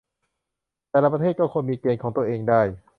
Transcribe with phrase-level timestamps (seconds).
[0.89, 2.61] แต่ละประเทศก็ควรมีเกณฑ์ของตัวเองได้